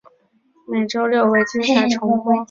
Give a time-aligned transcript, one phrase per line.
[0.67, 2.33] 每周六为精彩重播。